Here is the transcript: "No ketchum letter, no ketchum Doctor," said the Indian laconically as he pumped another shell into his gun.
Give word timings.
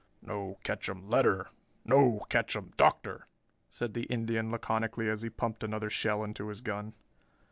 "No 0.23 0.57
ketchum 0.63 1.07
letter, 1.07 1.49
no 1.85 2.21
ketchum 2.27 2.71
Doctor," 2.75 3.27
said 3.69 3.93
the 3.93 4.05
Indian 4.05 4.49
laconically 4.49 5.07
as 5.07 5.21
he 5.21 5.29
pumped 5.29 5.63
another 5.63 5.91
shell 5.91 6.23
into 6.23 6.47
his 6.47 6.61
gun. 6.61 6.95